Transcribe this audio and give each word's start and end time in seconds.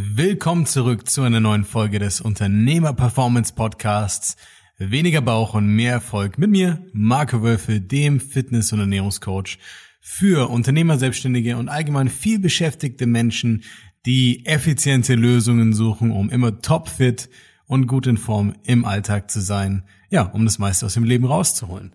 Willkommen 0.00 0.64
zurück 0.64 1.10
zu 1.10 1.22
einer 1.22 1.40
neuen 1.40 1.64
Folge 1.64 1.98
des 1.98 2.20
Unternehmer 2.20 2.92
Performance 2.92 3.52
Podcasts. 3.52 4.36
Weniger 4.76 5.20
Bauch 5.20 5.54
und 5.54 5.66
mehr 5.66 5.90
Erfolg 5.90 6.38
mit 6.38 6.50
mir, 6.50 6.86
Marco 6.92 7.42
Wölfe, 7.42 7.80
dem 7.80 8.20
Fitness- 8.20 8.72
und 8.72 8.78
Ernährungscoach 8.78 9.58
für 10.00 10.50
Unternehmer, 10.50 10.98
Selbstständige 10.98 11.56
und 11.56 11.68
allgemein 11.68 12.08
viel 12.08 12.38
beschäftigte 12.38 13.06
Menschen, 13.06 13.64
die 14.06 14.46
effiziente 14.46 15.16
Lösungen 15.16 15.72
suchen, 15.72 16.12
um 16.12 16.30
immer 16.30 16.60
topfit 16.60 17.28
und 17.66 17.88
gut 17.88 18.06
in 18.06 18.18
Form 18.18 18.54
im 18.62 18.84
Alltag 18.84 19.32
zu 19.32 19.40
sein. 19.40 19.82
Ja, 20.10 20.22
um 20.22 20.44
das 20.44 20.60
meiste 20.60 20.86
aus 20.86 20.94
dem 20.94 21.02
Leben 21.02 21.24
rauszuholen. 21.24 21.92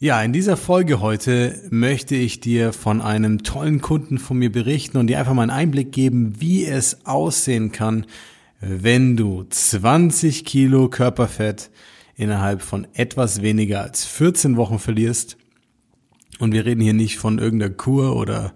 Ja, 0.00 0.22
in 0.22 0.32
dieser 0.32 0.56
Folge 0.56 1.00
heute 1.00 1.60
möchte 1.70 2.14
ich 2.14 2.38
dir 2.38 2.72
von 2.72 3.00
einem 3.00 3.42
tollen 3.42 3.80
Kunden 3.80 4.18
von 4.18 4.38
mir 4.38 4.52
berichten 4.52 4.96
und 4.96 5.08
dir 5.08 5.18
einfach 5.18 5.34
mal 5.34 5.42
einen 5.42 5.50
Einblick 5.50 5.90
geben, 5.90 6.40
wie 6.40 6.64
es 6.64 7.04
aussehen 7.04 7.72
kann, 7.72 8.06
wenn 8.60 9.16
du 9.16 9.44
20 9.50 10.44
Kilo 10.44 10.88
Körperfett 10.88 11.70
innerhalb 12.14 12.62
von 12.62 12.86
etwas 12.94 13.42
weniger 13.42 13.80
als 13.82 14.04
14 14.04 14.56
Wochen 14.56 14.78
verlierst. 14.78 15.36
Und 16.38 16.52
wir 16.52 16.64
reden 16.64 16.80
hier 16.80 16.94
nicht 16.94 17.18
von 17.18 17.40
irgendeiner 17.40 17.74
Kur 17.74 18.14
oder 18.14 18.54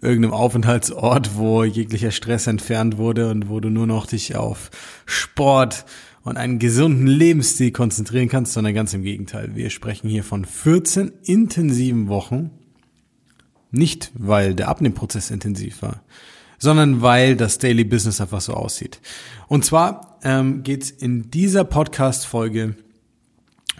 irgendeinem 0.00 0.32
Aufenthaltsort, 0.32 1.36
wo 1.36 1.64
jeglicher 1.64 2.12
Stress 2.12 2.46
entfernt 2.46 2.96
wurde 2.96 3.28
und 3.28 3.50
wo 3.50 3.60
du 3.60 3.68
nur 3.68 3.86
noch 3.86 4.06
dich 4.06 4.36
auf 4.36 4.70
Sport 5.04 5.84
und 6.28 6.36
einen 6.36 6.58
gesunden 6.58 7.06
Lebensstil 7.06 7.72
konzentrieren 7.72 8.28
kannst, 8.28 8.52
sondern 8.52 8.74
ganz 8.74 8.94
im 8.94 9.02
Gegenteil. 9.02 9.54
Wir 9.54 9.70
sprechen 9.70 10.08
hier 10.08 10.22
von 10.22 10.44
14 10.44 11.12
intensiven 11.24 12.08
Wochen. 12.08 12.50
Nicht, 13.70 14.12
weil 14.14 14.54
der 14.54 14.68
Abnehmprozess 14.68 15.30
intensiv 15.30 15.82
war, 15.82 16.02
sondern 16.58 17.02
weil 17.02 17.36
das 17.36 17.58
Daily 17.58 17.84
Business 17.84 18.20
einfach 18.20 18.40
so 18.40 18.54
aussieht. 18.54 19.00
Und 19.46 19.64
zwar 19.64 20.18
ähm, 20.22 20.62
geht 20.62 20.84
es 20.84 20.90
in 20.90 21.30
dieser 21.30 21.64
Podcast-Folge 21.64 22.76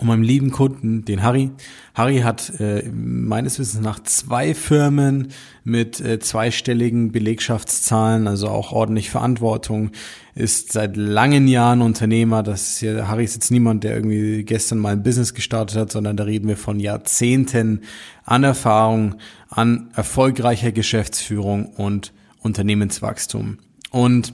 um 0.00 0.06
meinen 0.06 0.22
lieben 0.22 0.50
Kunden, 0.50 1.04
den 1.04 1.22
Harry. 1.22 1.50
Harry 1.94 2.20
hat 2.20 2.60
äh, 2.60 2.88
meines 2.90 3.58
Wissens 3.58 3.82
nach 3.82 4.00
zwei 4.02 4.54
Firmen 4.54 5.28
mit 5.64 6.00
äh, 6.00 6.18
zweistelligen 6.18 7.12
Belegschaftszahlen, 7.12 8.28
also 8.28 8.48
auch 8.48 8.72
ordentlich 8.72 9.10
Verantwortung, 9.10 9.90
ist 10.34 10.72
seit 10.72 10.96
langen 10.96 11.48
Jahren 11.48 11.82
Unternehmer. 11.82 12.42
Das 12.42 12.70
ist 12.70 12.80
ja, 12.82 13.08
Harry 13.08 13.24
ist 13.24 13.34
jetzt 13.34 13.50
niemand, 13.50 13.84
der 13.84 13.96
irgendwie 13.96 14.44
gestern 14.44 14.78
mal 14.78 14.92
ein 14.92 15.02
Business 15.02 15.34
gestartet 15.34 15.76
hat, 15.76 15.92
sondern 15.92 16.16
da 16.16 16.24
reden 16.24 16.48
wir 16.48 16.56
von 16.56 16.78
Jahrzehnten 16.78 17.80
an 18.24 18.44
Erfahrung, 18.44 19.16
an 19.48 19.90
erfolgreicher 19.94 20.72
Geschäftsführung 20.72 21.66
und 21.66 22.12
Unternehmenswachstum. 22.40 23.58
Und 23.90 24.32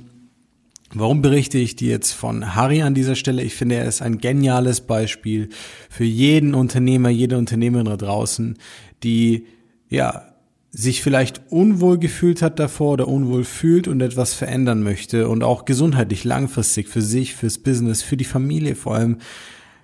Warum 0.94 1.22
berichte 1.22 1.58
ich 1.58 1.74
dir 1.74 1.90
jetzt 1.90 2.12
von 2.12 2.54
Harry 2.54 2.82
an 2.82 2.94
dieser 2.94 3.16
Stelle? 3.16 3.42
Ich 3.42 3.54
finde, 3.54 3.74
er 3.74 3.86
ist 3.86 4.00
ein 4.00 4.18
geniales 4.18 4.80
Beispiel 4.80 5.48
für 5.90 6.04
jeden 6.04 6.54
Unternehmer, 6.54 7.08
jede 7.08 7.36
Unternehmerin 7.36 7.86
da 7.86 7.96
draußen, 7.96 8.56
die, 9.02 9.46
ja, 9.88 10.34
sich 10.70 11.02
vielleicht 11.02 11.40
unwohl 11.50 11.98
gefühlt 11.98 12.42
hat 12.42 12.58
davor 12.58 12.92
oder 12.92 13.08
unwohl 13.08 13.44
fühlt 13.44 13.86
und 13.86 14.00
etwas 14.00 14.34
verändern 14.34 14.82
möchte 14.82 15.28
und 15.28 15.44
auch 15.44 15.64
gesundheitlich 15.64 16.24
langfristig 16.24 16.88
für 16.88 17.02
sich, 17.02 17.34
fürs 17.34 17.58
Business, 17.58 18.02
für 18.02 18.16
die 18.16 18.24
Familie 18.24 18.74
vor 18.74 18.94
allem 18.96 19.18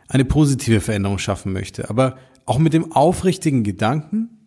eine 0.08 0.24
positive 0.24 0.80
Veränderung 0.80 1.18
schaffen 1.18 1.52
möchte. 1.52 1.90
Aber 1.90 2.16
auch 2.44 2.58
mit 2.58 2.72
dem 2.72 2.90
aufrichtigen 2.92 3.62
Gedanken, 3.62 4.39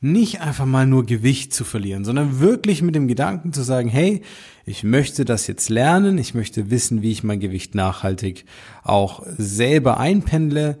nicht 0.00 0.40
einfach 0.40 0.66
mal 0.66 0.86
nur 0.86 1.06
Gewicht 1.06 1.54
zu 1.54 1.64
verlieren, 1.64 2.04
sondern 2.04 2.38
wirklich 2.38 2.82
mit 2.82 2.94
dem 2.94 3.08
Gedanken 3.08 3.52
zu 3.52 3.62
sagen, 3.62 3.88
hey, 3.88 4.22
ich 4.66 4.84
möchte 4.84 5.24
das 5.24 5.46
jetzt 5.46 5.68
lernen, 5.68 6.18
ich 6.18 6.34
möchte 6.34 6.70
wissen, 6.70 7.02
wie 7.02 7.12
ich 7.12 7.24
mein 7.24 7.40
Gewicht 7.40 7.74
nachhaltig 7.74 8.44
auch 8.82 9.24
selber 9.38 9.98
einpendle 9.98 10.78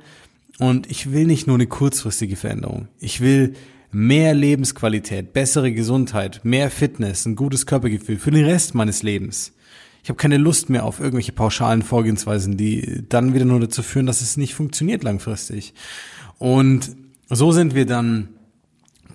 und 0.58 0.90
ich 0.90 1.12
will 1.12 1.26
nicht 1.26 1.46
nur 1.46 1.56
eine 1.56 1.66
kurzfristige 1.66 2.36
Veränderung. 2.36 2.88
Ich 2.98 3.20
will 3.20 3.54
mehr 3.90 4.34
Lebensqualität, 4.34 5.32
bessere 5.32 5.72
Gesundheit, 5.72 6.40
mehr 6.44 6.70
Fitness, 6.70 7.24
ein 7.24 7.36
gutes 7.36 7.64
Körpergefühl 7.66 8.18
für 8.18 8.30
den 8.30 8.44
Rest 8.44 8.74
meines 8.74 9.02
Lebens. 9.02 9.52
Ich 10.02 10.10
habe 10.10 10.18
keine 10.18 10.36
Lust 10.36 10.70
mehr 10.70 10.84
auf 10.84 11.00
irgendwelche 11.00 11.32
pauschalen 11.32 11.82
Vorgehensweisen, 11.82 12.56
die 12.56 13.04
dann 13.08 13.34
wieder 13.34 13.44
nur 13.44 13.60
dazu 13.60 13.82
führen, 13.82 14.06
dass 14.06 14.20
es 14.20 14.36
nicht 14.36 14.54
funktioniert 14.54 15.02
langfristig. 15.02 15.74
Und 16.38 16.94
so 17.28 17.50
sind 17.52 17.74
wir 17.74 17.86
dann 17.86 18.28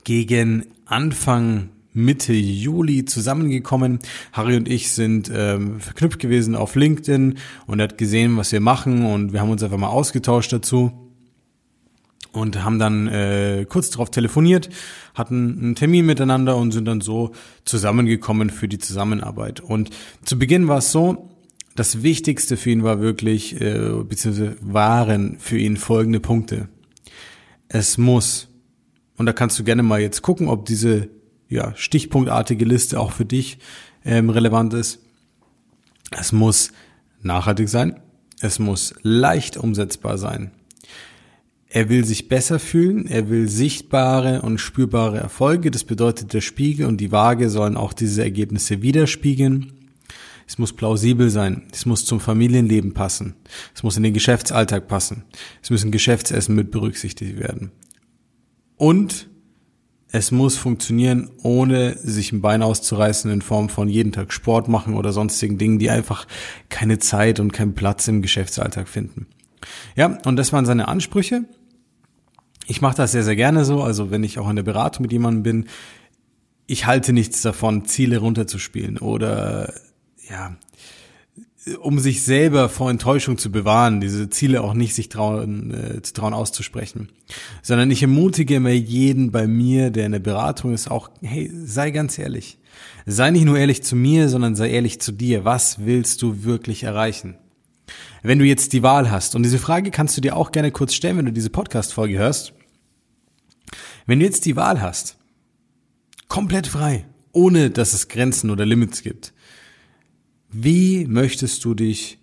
gegen 0.03 0.65
Anfang 0.85 1.69
Mitte 1.93 2.33
Juli 2.33 3.05
zusammengekommen. 3.05 3.99
Harry 4.31 4.55
und 4.55 4.69
ich 4.69 4.91
sind 4.91 5.31
ähm, 5.33 5.79
verknüpft 5.79 6.19
gewesen 6.19 6.55
auf 6.55 6.75
LinkedIn 6.75 7.37
und 7.67 7.79
er 7.79 7.83
hat 7.83 7.97
gesehen, 7.97 8.37
was 8.37 8.51
wir 8.51 8.61
machen 8.61 9.05
und 9.05 9.33
wir 9.33 9.41
haben 9.41 9.49
uns 9.49 9.63
einfach 9.63 9.77
mal 9.77 9.89
ausgetauscht 9.89 10.53
dazu 10.53 10.91
und 12.31 12.63
haben 12.63 12.79
dann 12.79 13.07
äh, 13.07 13.65
kurz 13.67 13.89
darauf 13.89 14.09
telefoniert, 14.09 14.69
hatten 15.13 15.59
einen 15.61 15.75
Termin 15.75 16.05
miteinander 16.05 16.55
und 16.55 16.71
sind 16.71 16.85
dann 16.85 17.01
so 17.01 17.31
zusammengekommen 17.65 18.49
für 18.49 18.67
die 18.67 18.79
Zusammenarbeit. 18.79 19.59
Und 19.59 19.89
zu 20.23 20.39
Beginn 20.39 20.67
war 20.67 20.77
es 20.77 20.91
so, 20.91 21.29
das 21.75 22.03
Wichtigste 22.03 22.57
für 22.57 22.69
ihn 22.69 22.83
war 22.83 23.01
wirklich, 23.01 23.59
äh, 23.59 23.91
beziehungsweise 24.07 24.55
waren 24.61 25.37
für 25.39 25.57
ihn 25.57 25.77
folgende 25.77 26.19
Punkte. 26.19 26.69
Es 27.67 27.97
muss 27.97 28.50
und 29.21 29.27
da 29.27 29.33
kannst 29.33 29.59
du 29.59 29.63
gerne 29.63 29.83
mal 29.83 30.01
jetzt 30.01 30.23
gucken, 30.23 30.47
ob 30.47 30.65
diese 30.65 31.07
ja, 31.47 31.75
stichpunktartige 31.75 32.65
Liste 32.65 32.99
auch 32.99 33.11
für 33.11 33.23
dich 33.23 33.59
ähm, 34.03 34.31
relevant 34.31 34.73
ist. 34.73 34.97
Es 36.09 36.31
muss 36.31 36.71
nachhaltig 37.21 37.69
sein. 37.69 37.99
Es 38.39 38.57
muss 38.57 38.95
leicht 39.03 39.57
umsetzbar 39.57 40.17
sein. 40.17 40.49
Er 41.69 41.87
will 41.89 42.03
sich 42.03 42.29
besser 42.29 42.57
fühlen, 42.57 43.05
er 43.05 43.29
will 43.29 43.47
sichtbare 43.47 44.41
und 44.41 44.57
spürbare 44.57 45.19
Erfolge. 45.19 45.69
Das 45.69 45.83
bedeutet, 45.83 46.33
der 46.33 46.41
Spiegel 46.41 46.87
und 46.87 46.97
die 46.97 47.11
Waage 47.11 47.51
sollen 47.51 47.77
auch 47.77 47.93
diese 47.93 48.23
Ergebnisse 48.23 48.81
widerspiegeln. 48.81 49.71
Es 50.47 50.57
muss 50.57 50.73
plausibel 50.73 51.29
sein. 51.29 51.67
Es 51.71 51.85
muss 51.85 52.05
zum 52.05 52.19
Familienleben 52.19 52.95
passen. 52.95 53.35
Es 53.75 53.83
muss 53.83 53.97
in 53.97 54.03
den 54.03 54.15
Geschäftsalltag 54.15 54.87
passen. 54.87 55.25
Es 55.61 55.69
müssen 55.69 55.91
Geschäftsessen 55.91 56.55
mit 56.55 56.71
berücksichtigt 56.71 57.37
werden. 57.37 57.71
Und 58.81 59.29
es 60.07 60.31
muss 60.31 60.57
funktionieren, 60.57 61.29
ohne 61.43 61.95
sich 61.99 62.31
ein 62.31 62.41
Bein 62.41 62.63
auszureißen 62.63 63.29
in 63.29 63.43
Form 63.43 63.69
von 63.69 63.87
jeden 63.87 64.11
Tag 64.11 64.33
Sport 64.33 64.69
machen 64.69 64.95
oder 64.95 65.11
sonstigen 65.11 65.59
Dingen, 65.59 65.77
die 65.77 65.91
einfach 65.91 66.25
keine 66.69 66.97
Zeit 66.97 67.39
und 67.39 67.53
keinen 67.53 67.75
Platz 67.75 68.07
im 68.07 68.23
Geschäftsalltag 68.23 68.89
finden. 68.89 69.27
Ja, 69.95 70.17
und 70.25 70.35
das 70.35 70.51
waren 70.51 70.65
seine 70.65 70.87
Ansprüche. 70.87 71.45
Ich 72.65 72.81
mache 72.81 72.97
das 72.97 73.11
sehr, 73.11 73.21
sehr 73.21 73.35
gerne 73.35 73.65
so. 73.65 73.83
Also 73.83 74.09
wenn 74.09 74.23
ich 74.23 74.39
auch 74.39 74.49
in 74.49 74.55
der 74.55 74.63
Beratung 74.63 75.03
mit 75.03 75.11
jemandem 75.11 75.43
bin, 75.43 75.69
ich 76.65 76.87
halte 76.87 77.13
nichts 77.13 77.43
davon, 77.43 77.85
Ziele 77.85 78.17
runterzuspielen 78.17 78.97
oder 78.97 79.75
ja, 80.27 80.57
um 81.79 81.99
sich 81.99 82.23
selber 82.23 82.69
vor 82.69 82.89
Enttäuschung 82.89 83.37
zu 83.37 83.51
bewahren, 83.51 84.01
diese 84.01 84.29
Ziele 84.29 84.61
auch 84.61 84.73
nicht 84.73 84.95
sich 84.95 85.09
trauen, 85.09 85.71
äh, 85.71 86.01
zu 86.01 86.13
trauen 86.13 86.33
auszusprechen, 86.33 87.09
sondern 87.61 87.91
ich 87.91 88.01
ermutige 88.01 88.55
immer 88.55 88.71
jeden 88.71 89.31
bei 89.31 89.47
mir, 89.47 89.91
der 89.91 90.07
in 90.07 90.11
der 90.13 90.19
Beratung 90.19 90.73
ist, 90.73 90.89
auch, 90.89 91.09
hey, 91.21 91.51
sei 91.53 91.91
ganz 91.91 92.17
ehrlich. 92.17 92.57
Sei 93.05 93.29
nicht 93.29 93.45
nur 93.45 93.59
ehrlich 93.59 93.83
zu 93.83 93.95
mir, 93.95 94.27
sondern 94.29 94.55
sei 94.55 94.71
ehrlich 94.71 94.99
zu 95.01 95.11
dir. 95.11 95.45
Was 95.45 95.85
willst 95.85 96.21
du 96.21 96.43
wirklich 96.43 96.83
erreichen? 96.83 97.35
Wenn 98.23 98.39
du 98.39 98.45
jetzt 98.45 98.73
die 98.73 98.83
Wahl 98.83 99.11
hast, 99.11 99.35
und 99.35 99.43
diese 99.43 99.59
Frage 99.59 99.91
kannst 99.91 100.17
du 100.17 100.21
dir 100.21 100.35
auch 100.37 100.51
gerne 100.51 100.71
kurz 100.71 100.93
stellen, 100.93 101.17
wenn 101.17 101.25
du 101.25 101.33
diese 101.33 101.49
Podcast-Folge 101.49 102.17
hörst. 102.17 102.53
Wenn 104.05 104.19
du 104.19 104.25
jetzt 104.25 104.45
die 104.45 104.55
Wahl 104.55 104.81
hast, 104.81 105.17
komplett 106.27 106.67
frei, 106.67 107.05
ohne 107.33 107.69
dass 107.69 107.93
es 107.93 108.07
Grenzen 108.07 108.49
oder 108.49 108.65
Limits 108.65 109.03
gibt, 109.03 109.33
wie 110.51 111.05
möchtest 111.05 111.63
du 111.65 111.73
dich 111.73 112.19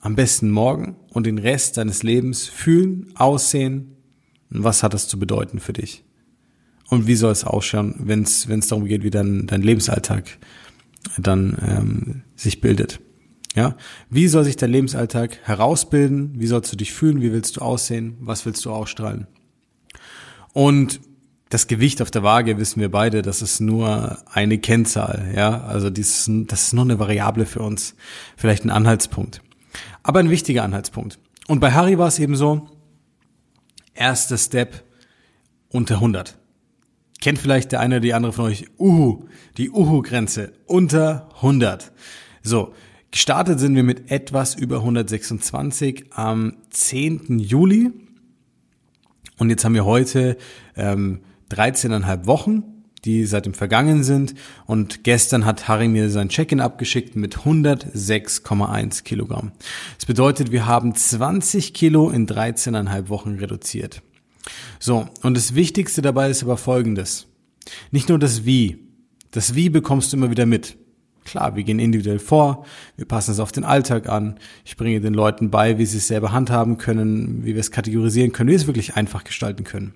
am 0.00 0.16
besten 0.16 0.50
morgen 0.50 0.96
und 1.10 1.26
den 1.26 1.38
Rest 1.38 1.76
deines 1.76 2.02
Lebens 2.02 2.46
fühlen, 2.46 3.12
aussehen? 3.14 3.96
Und 4.50 4.64
was 4.64 4.82
hat 4.82 4.94
das 4.94 5.08
zu 5.08 5.18
bedeuten 5.18 5.60
für 5.60 5.72
dich? 5.72 6.04
Und 6.88 7.06
wie 7.06 7.14
soll 7.14 7.30
es 7.30 7.44
ausschauen, 7.44 7.94
wenn 8.00 8.22
es 8.22 8.46
darum 8.68 8.84
geht, 8.84 9.04
wie 9.04 9.10
dein, 9.10 9.46
dein 9.46 9.62
Lebensalltag 9.62 10.38
dann 11.18 11.56
ähm, 11.64 12.22
sich 12.34 12.60
bildet? 12.60 13.00
Ja, 13.54 13.76
wie 14.08 14.28
soll 14.28 14.44
sich 14.44 14.56
dein 14.56 14.70
Lebensalltag 14.70 15.38
herausbilden? 15.42 16.32
Wie 16.36 16.46
sollst 16.46 16.72
du 16.72 16.76
dich 16.76 16.92
fühlen? 16.92 17.20
Wie 17.20 17.32
willst 17.32 17.56
du 17.56 17.60
aussehen? 17.62 18.16
Was 18.20 18.46
willst 18.46 18.64
du 18.64 18.70
ausstrahlen? 18.70 19.26
Und 20.52 21.00
das 21.50 21.66
Gewicht 21.66 22.00
auf 22.00 22.12
der 22.12 22.22
Waage 22.22 22.58
wissen 22.58 22.80
wir 22.80 22.90
beide, 22.90 23.22
das 23.22 23.42
ist 23.42 23.60
nur 23.60 24.18
eine 24.32 24.58
Kennzahl, 24.58 25.32
ja. 25.34 25.62
Also 25.64 25.90
dies, 25.90 26.30
das 26.46 26.62
ist 26.62 26.72
nur 26.72 26.84
eine 26.84 26.98
Variable 26.98 27.44
für 27.44 27.60
uns. 27.60 27.96
Vielleicht 28.36 28.64
ein 28.64 28.70
Anhaltspunkt. 28.70 29.42
Aber 30.04 30.20
ein 30.20 30.30
wichtiger 30.30 30.62
Anhaltspunkt. 30.62 31.18
Und 31.48 31.58
bei 31.58 31.72
Harry 31.72 31.98
war 31.98 32.06
es 32.06 32.20
eben 32.20 32.36
so, 32.36 32.68
erster 33.94 34.38
Step 34.38 34.84
unter 35.70 35.96
100. 35.96 36.38
Kennt 37.20 37.40
vielleicht 37.40 37.72
der 37.72 37.80
eine 37.80 37.96
oder 37.96 38.00
die 38.00 38.14
andere 38.14 38.32
von 38.32 38.44
euch, 38.44 38.66
Uhu, 38.78 39.24
die 39.56 39.70
Uhu-Grenze, 39.70 40.52
unter 40.66 41.28
100. 41.36 41.90
So, 42.42 42.74
gestartet 43.10 43.58
sind 43.58 43.74
wir 43.74 43.82
mit 43.82 44.12
etwas 44.12 44.54
über 44.54 44.76
126 44.76 46.06
am 46.12 46.58
10. 46.70 47.40
Juli. 47.40 47.90
Und 49.38 49.50
jetzt 49.50 49.64
haben 49.64 49.74
wir 49.74 49.84
heute 49.84 50.36
ähm, 50.76 51.20
13,5 51.50 52.26
Wochen, 52.26 52.62
die 53.04 53.24
seit 53.24 53.46
dem 53.46 53.54
vergangen 53.54 54.04
sind. 54.04 54.34
Und 54.66 55.04
gestern 55.04 55.44
hat 55.44 55.68
Harry 55.68 55.88
mir 55.88 56.10
sein 56.10 56.28
Check-in 56.28 56.60
abgeschickt 56.60 57.16
mit 57.16 57.38
106,1 57.38 59.02
Kilogramm. 59.04 59.52
Das 59.96 60.06
bedeutet, 60.06 60.52
wir 60.52 60.66
haben 60.66 60.94
20 60.94 61.74
Kilo 61.74 62.10
in 62.10 62.26
13,5 62.26 63.08
Wochen 63.08 63.36
reduziert. 63.38 64.02
So, 64.78 65.08
und 65.22 65.36
das 65.36 65.54
Wichtigste 65.54 66.02
dabei 66.02 66.30
ist 66.30 66.42
aber 66.42 66.56
folgendes. 66.56 67.26
Nicht 67.90 68.08
nur 68.08 68.18
das 68.18 68.44
Wie. 68.44 68.78
Das 69.30 69.54
Wie 69.54 69.68
bekommst 69.68 70.12
du 70.12 70.16
immer 70.16 70.30
wieder 70.30 70.46
mit. 70.46 70.76
Klar, 71.24 71.54
wir 71.54 71.62
gehen 71.62 71.78
individuell 71.78 72.18
vor, 72.18 72.64
wir 72.96 73.04
passen 73.04 73.32
es 73.32 73.40
auf 73.40 73.52
den 73.52 73.62
Alltag 73.62 74.08
an, 74.08 74.40
ich 74.64 74.76
bringe 74.76 75.00
den 75.00 75.12
Leuten 75.12 75.50
bei, 75.50 75.78
wie 75.78 75.84
sie 75.84 75.98
es 75.98 76.08
selber 76.08 76.32
handhaben 76.32 76.78
können, 76.78 77.44
wie 77.44 77.54
wir 77.54 77.60
es 77.60 77.70
kategorisieren 77.70 78.32
können, 78.32 78.48
wie 78.48 78.52
wir 78.52 78.58
es 78.58 78.66
wirklich 78.66 78.96
einfach 78.96 79.22
gestalten 79.22 79.64
können. 79.64 79.94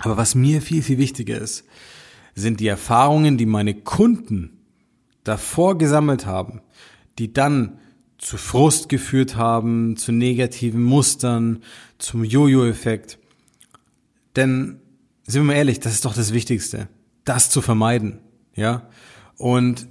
Aber 0.00 0.16
was 0.16 0.34
mir 0.34 0.62
viel, 0.62 0.82
viel 0.82 0.98
wichtiger 0.98 1.38
ist, 1.38 1.64
sind 2.34 2.58
die 2.58 2.66
Erfahrungen, 2.66 3.36
die 3.36 3.46
meine 3.46 3.74
Kunden 3.74 4.58
davor 5.24 5.76
gesammelt 5.78 6.26
haben, 6.26 6.62
die 7.18 7.32
dann 7.32 7.78
zu 8.18 8.36
Frust 8.36 8.88
geführt 8.88 9.36
haben, 9.36 9.96
zu 9.96 10.10
negativen 10.10 10.82
Mustern, 10.82 11.62
zum 11.98 12.24
Jojo-Effekt. 12.24 13.18
Denn, 14.36 14.80
sind 15.26 15.42
wir 15.42 15.46
mal 15.48 15.54
ehrlich, 15.54 15.80
das 15.80 15.92
ist 15.92 16.06
doch 16.06 16.14
das 16.14 16.32
Wichtigste, 16.32 16.88
das 17.24 17.50
zu 17.50 17.60
vermeiden, 17.60 18.20
ja. 18.54 18.88
Und 19.36 19.86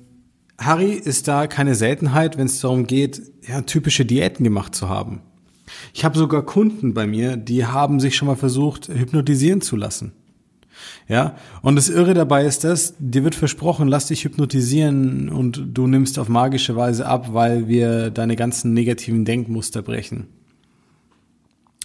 Harry 0.58 0.94
ist 0.94 1.28
da 1.28 1.48
keine 1.48 1.76
Seltenheit, 1.76 2.38
wenn 2.38 2.48
es 2.48 2.60
darum 2.60 2.88
geht, 2.88 3.22
ja, 3.48 3.62
typische 3.62 4.06
Diäten 4.06 4.44
gemacht 4.44 4.74
zu 4.74 4.90
haben. 4.90 5.22
Ich 5.94 6.06
habe 6.06 6.18
sogar 6.18 6.44
Kunden 6.46 6.94
bei 6.94 7.08
mir, 7.08 7.38
die 7.38 7.66
haben 7.66 8.00
sich 8.00 8.16
schon 8.16 8.28
mal 8.28 8.36
versucht, 8.36 8.88
hypnotisieren 8.88 9.62
zu 9.62 9.76
lassen. 9.76 10.14
Ja, 11.08 11.36
und 11.62 11.76
das 11.76 11.90
Irre 11.90 12.14
dabei 12.14 12.46
ist 12.46 12.64
das, 12.64 12.94
dir 13.00 13.24
wird 13.24 13.36
versprochen, 13.36 13.88
lass 13.88 14.08
dich 14.08 14.24
hypnotisieren 14.24 15.30
und 15.30 15.62
du 15.74 15.88
nimmst 15.88 16.20
auf 16.20 16.30
magische 16.30 16.76
Weise 16.76 17.06
ab, 17.06 17.34
weil 17.34 17.68
wir 17.68 18.12
deine 18.12 18.36
ganzen 18.36 18.74
negativen 18.74 19.26
Denkmuster 19.26 19.82
brechen. 19.82 20.28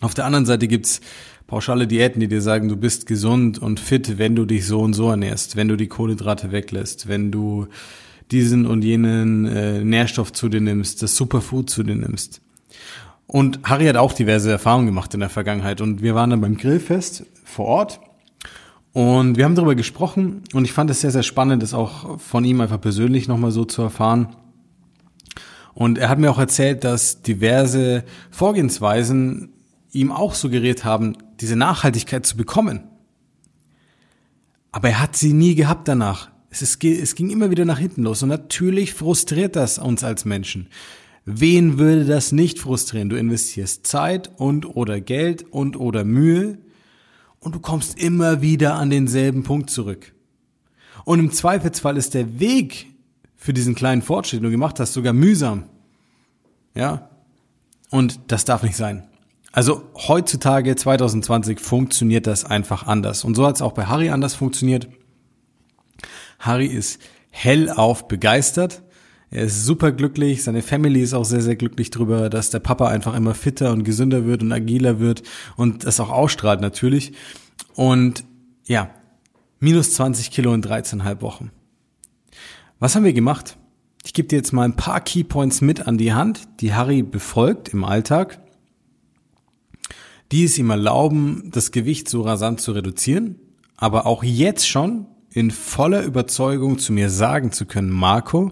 Auf 0.01 0.15
der 0.15 0.27
anderen 0.27 0.47
Seite 0.47 0.69
gibt's 0.69 1.01
pauschale 1.47 1.87
Diäten, 1.87 2.21
die 2.21 2.29
dir 2.29 2.43
sagen, 2.43 2.69
du 2.69 2.77
bist 2.77 3.07
gesund 3.07 3.59
und 3.59 3.81
fit, 3.81 4.19
wenn 4.19 4.37
du 4.37 4.45
dich 4.45 4.67
so 4.67 4.81
und 4.81 4.93
so 4.93 5.11
ernährst, 5.11 5.57
wenn 5.57 5.69
du 5.69 5.77
die 5.77 5.89
Kohlenhydrate 5.89 6.53
weglässt, 6.53 7.09
wenn 7.09 7.31
du 7.31 7.67
diesen 8.31 8.67
und 8.67 8.83
jenen 8.83 9.47
äh, 9.47 9.85
Nährstoff 9.85 10.33
zu 10.33 10.49
dir 10.49 10.61
nimmst, 10.61 11.03
das 11.03 11.17
Superfood 11.17 11.71
zu 11.71 11.83
dir 11.83 11.97
nimmst. 11.97 12.41
Und 13.27 13.61
Harry 13.65 13.87
hat 13.87 13.97
auch 13.97 14.13
diverse 14.13 14.51
Erfahrungen 14.51 14.87
gemacht 14.87 15.15
in 15.15 15.21
der 15.21 15.31
Vergangenheit 15.31 15.81
und 15.81 16.03
wir 16.03 16.15
waren 16.15 16.31
dann 16.31 16.41
beim 16.41 16.57
Grillfest 16.57 17.25
vor 17.45 17.67
Ort 17.67 18.01
und 18.93 19.37
wir 19.37 19.45
haben 19.45 19.57
darüber 19.57 19.75
gesprochen 19.75 20.43
und 20.53 20.65
ich 20.65 20.73
fand 20.73 20.89
es 20.89 21.01
sehr, 21.01 21.11
sehr 21.11 21.25
spannend, 21.25 21.63
das 21.63 21.75
auch 21.75 22.21
von 22.21 22.45
ihm 22.45 22.61
einfach 22.61 22.81
persönlich 22.81 23.27
nochmal 23.27 23.51
so 23.51 23.65
zu 23.65 23.83
erfahren. 23.83 24.37
Und 25.75 25.99
er 25.99 26.09
hat 26.09 26.21
mir 26.21 26.31
auch 26.31 26.39
erzählt, 26.39 26.85
dass 26.85 27.23
diverse 27.23 28.05
Vorgehensweisen 28.31 29.53
ihm 29.91 30.13
auch 30.13 30.35
suggeriert 30.35 30.85
haben, 30.85 31.17
diese 31.41 31.57
Nachhaltigkeit 31.57 32.25
zu 32.25 32.37
bekommen. 32.37 32.85
Aber 34.71 34.91
er 34.91 35.01
hat 35.01 35.17
sie 35.17 35.33
nie 35.33 35.57
gehabt 35.57 35.89
danach. 35.89 36.31
Es, 36.51 36.63
ist, 36.63 36.85
es 36.85 37.17
ging 37.17 37.31
immer 37.31 37.51
wieder 37.51 37.65
nach 37.65 37.81
hinten 37.81 38.05
los. 38.05 38.23
Und 38.23 38.29
natürlich 38.29 38.95
frustriert 38.95 39.57
das 39.57 39.79
uns 39.79 40.05
als 40.05 40.25
Menschen. 40.25 40.69
Wen 41.25 41.79
würde 41.79 42.05
das 42.05 42.33
nicht 42.33 42.59
frustrieren? 42.59 43.09
Du 43.09 43.17
investierst 43.17 43.87
Zeit 43.87 44.31
und 44.37 44.77
oder 44.77 45.01
Geld 45.01 45.43
und 45.51 45.77
oder 45.77 46.05
Mühe 46.05 46.59
und 47.41 47.55
du 47.55 47.61
kommst 47.61 47.99
immer 47.99 48.43
wieder 48.43 48.75
an 48.75 48.91
denselben 48.91 49.43
Punkt 49.43 49.71
zurück. 49.71 50.15
Und 51.05 51.19
im 51.19 51.33
Zweifelsfall 51.33 51.97
ist 51.97 52.15
der 52.15 52.41
Weg 52.41 52.87
für 53.37 53.53
diesen 53.53 53.75
kleinen 53.75 54.03
Fortschritt, 54.03 54.41
den 54.41 54.45
du 54.45 54.51
gemacht 54.51 54.81
hast, 54.81 54.93
sogar 54.93 55.13
mühsam. 55.13 55.65
Ja? 56.75 57.11
Und 57.91 58.21
das 58.29 58.45
darf 58.45 58.63
nicht 58.63 58.77
sein. 58.77 59.07
Also 59.53 59.83
heutzutage 59.95 60.75
2020 60.75 61.61
funktioniert 61.61 62.27
das 62.27 62.45
einfach 62.45 62.87
anders. 62.87 63.25
Und 63.25 63.35
so 63.35 63.47
hat 63.47 63.57
es 63.57 63.63
auch 63.63 63.73
bei 63.73 63.87
Harry 63.87 64.11
anders 64.11 64.35
funktioniert. 64.35 64.89
Harry 66.39 66.67
ist 66.67 67.01
hellauf 67.31 68.09
begeistert. 68.09 68.83
Er 69.31 69.45
ist 69.45 69.65
super 69.65 69.93
glücklich. 69.93 70.45
Seine 70.45 70.63
Family 70.63 71.03
ist 71.03 71.15
auch 71.15 71.25
sehr, 71.25 71.43
sehr 71.43 71.57
glücklich 71.57 71.91
darüber, 71.91 72.31
dass 72.31 72.51
der 72.51 72.61
Papa 72.61 72.89
einfach 72.89 73.15
immer 73.15 73.35
fitter 73.35 73.73
und 73.73 73.85
gesünder 73.85 74.27
wird 74.27 74.43
und 74.43 74.53
agiler 74.53 75.01
wird 75.01 75.23
und 75.57 75.85
das 75.85 76.01
auch 76.01 76.11
ausstrahlt 76.11 76.61
natürlich. 76.61 77.13
Und 77.75 78.25
ja, 78.67 78.91
minus 79.61 79.93
20 79.95 80.31
Kilo 80.31 80.55
in 80.55 80.63
13,5 80.63 81.21
Wochen. 81.21 81.51
Was 82.79 82.95
haben 82.95 83.05
wir 83.05 83.13
gemacht? 83.13 83.57
Ich 84.05 84.13
gebe 84.13 84.29
dir 84.29 84.37
jetzt 84.37 84.53
mal 84.53 84.65
ein 84.65 84.77
paar 84.77 85.01
Keypoints 85.01 85.61
mit 85.61 85.87
an 85.87 85.99
die 85.99 86.13
Hand, 86.13 86.43
die 86.61 86.75
Harry 86.75 87.03
befolgt 87.03 87.71
im 87.71 87.85
Alltag 87.85 88.41
die 90.33 90.45
es 90.45 90.59
ihm 90.59 90.71
erlauben, 90.71 91.51
das 91.53 91.71
Gewicht 91.71 92.09
so 92.09 92.23
rasant 92.23 92.61
zu 92.61 92.73
reduzieren, 92.73 93.37
aber 93.77 94.05
auch 94.05 94.25
jetzt 94.25 94.69
schon 94.69 95.07
in 95.31 95.53
voller 95.53 96.03
Überzeugung 96.03 96.79
zu 96.79 96.93
mir 96.93 97.09
sagen 97.11 97.53
zu 97.53 97.67
können, 97.67 97.91
Marco, 97.91 98.51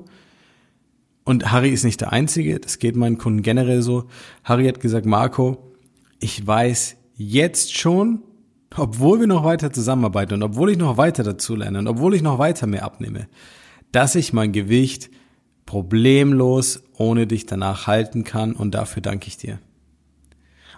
und 1.24 1.52
Harry 1.52 1.70
ist 1.70 1.84
nicht 1.84 2.00
der 2.00 2.12
Einzige, 2.12 2.58
das 2.58 2.78
geht 2.78 2.96
meinen 2.96 3.18
Kunden 3.18 3.42
generell 3.42 3.82
so. 3.82 4.08
Harry 4.44 4.66
hat 4.66 4.80
gesagt, 4.80 5.06
Marco, 5.06 5.72
ich 6.18 6.44
weiß 6.46 6.96
jetzt 7.16 7.76
schon, 7.76 8.22
obwohl 8.76 9.20
wir 9.20 9.26
noch 9.26 9.44
weiter 9.44 9.72
zusammenarbeiten 9.72 10.34
und 10.34 10.42
obwohl 10.42 10.70
ich 10.70 10.78
noch 10.78 10.96
weiter 10.96 11.22
dazu 11.22 11.54
lerne 11.54 11.78
und 11.78 11.88
obwohl 11.88 12.14
ich 12.14 12.22
noch 12.22 12.38
weiter 12.38 12.66
mehr 12.66 12.84
abnehme, 12.84 13.28
dass 13.92 14.14
ich 14.14 14.32
mein 14.32 14.52
Gewicht 14.52 15.10
problemlos 15.66 16.82
ohne 16.96 17.26
dich 17.26 17.46
danach 17.46 17.86
halten 17.86 18.24
kann 18.24 18.54
und 18.54 18.74
dafür 18.74 19.02
danke 19.02 19.28
ich 19.28 19.36
dir. 19.36 19.58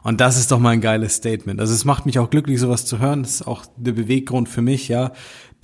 Und 0.02 0.20
das 0.20 0.36
ist 0.36 0.52
doch 0.52 0.58
mal 0.58 0.70
ein 0.70 0.82
geiles 0.82 1.14
Statement. 1.14 1.60
Also 1.60 1.72
es 1.72 1.86
macht 1.86 2.04
mich 2.04 2.18
auch 2.18 2.28
glücklich, 2.28 2.60
sowas 2.60 2.84
zu 2.84 2.98
hören. 2.98 3.22
Das 3.22 3.36
ist 3.36 3.46
auch 3.46 3.64
der 3.76 3.92
Beweggrund 3.92 4.50
für 4.50 4.60
mich, 4.60 4.88
ja, 4.88 5.12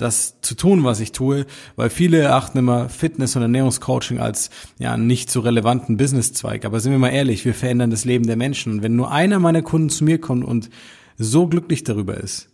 das 0.00 0.40
zu 0.40 0.54
tun, 0.54 0.84
was 0.84 1.00
ich 1.00 1.12
tue, 1.12 1.46
weil 1.76 1.90
viele 1.90 2.18
erachten 2.18 2.58
immer 2.58 2.88
Fitness- 2.88 3.36
und 3.36 3.42
Ernährungscoaching 3.42 4.18
als 4.18 4.50
ja 4.78 4.96
nicht 4.96 5.30
so 5.30 5.40
relevanten 5.40 5.96
Businesszweig. 5.96 6.64
Aber 6.64 6.80
sind 6.80 6.92
wir 6.92 6.98
mal 6.98 7.10
ehrlich, 7.10 7.44
wir 7.44 7.54
verändern 7.54 7.90
das 7.90 8.04
Leben 8.04 8.26
der 8.26 8.36
Menschen. 8.36 8.72
Und 8.72 8.82
wenn 8.82 8.96
nur 8.96 9.10
einer 9.10 9.38
meiner 9.38 9.62
Kunden 9.62 9.90
zu 9.90 10.04
mir 10.04 10.18
kommt 10.18 10.44
und 10.44 10.70
so 11.18 11.46
glücklich 11.46 11.84
darüber 11.84 12.16
ist, 12.16 12.48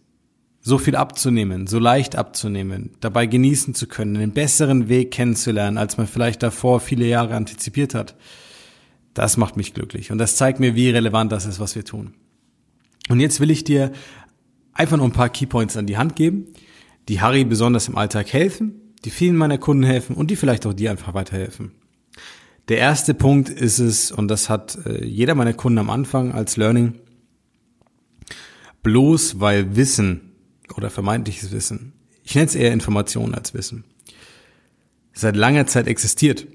so 0.60 0.78
viel 0.78 0.96
abzunehmen, 0.96 1.68
so 1.68 1.78
leicht 1.78 2.16
abzunehmen, 2.16 2.90
dabei 3.00 3.26
genießen 3.26 3.74
zu 3.74 3.86
können, 3.86 4.16
einen 4.16 4.32
besseren 4.32 4.88
Weg 4.88 5.12
kennenzulernen, 5.12 5.78
als 5.78 5.96
man 5.96 6.08
vielleicht 6.08 6.42
davor 6.42 6.80
viele 6.80 7.06
Jahre 7.06 7.36
antizipiert 7.36 7.94
hat, 7.94 8.16
das 9.14 9.36
macht 9.36 9.56
mich 9.56 9.74
glücklich 9.74 10.10
und 10.10 10.18
das 10.18 10.34
zeigt 10.34 10.58
mir, 10.58 10.74
wie 10.74 10.90
relevant 10.90 11.30
das 11.30 11.46
ist, 11.46 11.60
was 11.60 11.76
wir 11.76 11.84
tun. 11.84 12.14
Und 13.08 13.20
jetzt 13.20 13.38
will 13.38 13.52
ich 13.52 13.62
dir 13.62 13.92
einfach 14.72 14.96
nur 14.96 15.06
ein 15.06 15.12
paar 15.12 15.28
Keypoints 15.28 15.76
an 15.76 15.86
die 15.86 15.96
Hand 15.96 16.16
geben, 16.16 16.48
die 17.08 17.20
Harry 17.20 17.44
besonders 17.44 17.88
im 17.88 17.96
Alltag 17.96 18.32
helfen, 18.32 18.94
die 19.04 19.10
vielen 19.10 19.36
meiner 19.36 19.58
Kunden 19.58 19.84
helfen 19.84 20.16
und 20.16 20.30
die 20.30 20.36
vielleicht 20.36 20.66
auch 20.66 20.72
dir 20.72 20.90
einfach 20.90 21.14
weiterhelfen. 21.14 21.72
Der 22.68 22.78
erste 22.78 23.14
Punkt 23.14 23.48
ist 23.48 23.78
es, 23.78 24.10
und 24.10 24.28
das 24.28 24.48
hat 24.48 24.78
äh, 24.86 25.04
jeder 25.04 25.34
meiner 25.34 25.54
Kunden 25.54 25.78
am 25.78 25.90
Anfang 25.90 26.32
als 26.32 26.56
Learning, 26.56 26.94
bloß 28.82 29.38
weil 29.38 29.76
Wissen 29.76 30.32
oder 30.76 30.90
vermeintliches 30.90 31.52
Wissen, 31.52 31.92
ich 32.24 32.34
nenne 32.34 32.46
es 32.46 32.56
eher 32.56 32.72
Information 32.72 33.34
als 33.34 33.54
Wissen, 33.54 33.84
seit 35.12 35.36
langer 35.36 35.66
Zeit 35.66 35.86
existiert 35.86 36.46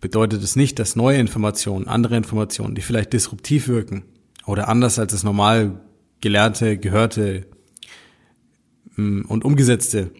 bedeutet 0.00 0.42
es 0.42 0.56
nicht, 0.56 0.78
dass 0.78 0.96
neue 0.96 1.18
Informationen, 1.18 1.88
andere 1.88 2.16
Informationen, 2.16 2.74
die 2.74 2.82
vielleicht 2.82 3.12
disruptiv 3.12 3.68
wirken 3.68 4.04
oder 4.44 4.68
anders 4.68 4.98
als 4.98 5.12
das 5.12 5.24
normal 5.24 5.80
gelernte, 6.20 6.78
gehörte 6.78 7.46
und 8.96 9.44
umgesetzte 9.44 10.10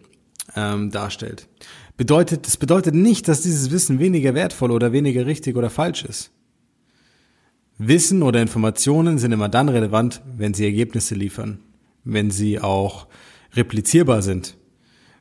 ähm, 0.55 0.91
darstellt. 0.91 1.49
Bedeutet, 1.97 2.47
das 2.47 2.57
bedeutet 2.57 2.95
nicht, 2.95 3.29
dass 3.29 3.43
dieses 3.43 3.71
Wissen 3.71 3.99
weniger 3.99 4.35
wertvoll 4.35 4.71
oder 4.71 4.93
weniger 4.93 5.27
richtig 5.27 5.57
oder 5.57 5.71
falsch 5.71 6.05
ist. 6.05 6.31
Wissen 7.79 8.23
oder 8.23 8.41
Informationen 8.41 9.19
sind 9.19 9.33
immer 9.33 9.49
dann 9.49 9.69
relevant, 9.69 10.23
wenn 10.37 10.55
sie 10.55 10.65
Ergebnisse 10.65 11.15
liefern, 11.15 11.59
wenn 12.05 12.31
sie 12.31 12.61
auch 12.61 13.07
replizierbar 13.55 14.23
sind 14.23 14.57